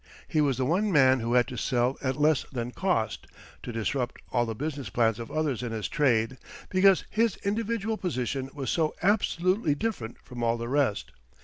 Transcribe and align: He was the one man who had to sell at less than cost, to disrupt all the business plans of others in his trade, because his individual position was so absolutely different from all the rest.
He 0.27 0.41
was 0.41 0.57
the 0.57 0.65
one 0.65 0.91
man 0.91 1.19
who 1.19 1.35
had 1.35 1.47
to 1.49 1.57
sell 1.57 1.95
at 2.01 2.19
less 2.19 2.43
than 2.51 2.71
cost, 2.71 3.27
to 3.61 3.71
disrupt 3.71 4.19
all 4.31 4.47
the 4.47 4.55
business 4.55 4.89
plans 4.89 5.19
of 5.19 5.29
others 5.29 5.61
in 5.61 5.71
his 5.71 5.87
trade, 5.87 6.39
because 6.71 7.05
his 7.11 7.35
individual 7.43 7.97
position 7.97 8.49
was 8.55 8.71
so 8.71 8.95
absolutely 9.03 9.75
different 9.75 10.17
from 10.19 10.41
all 10.41 10.57
the 10.57 10.67
rest. 10.69 11.11